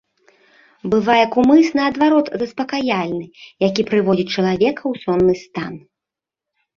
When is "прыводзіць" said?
3.91-4.33